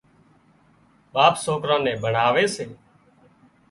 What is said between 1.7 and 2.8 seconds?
نين ڀڻاوي سي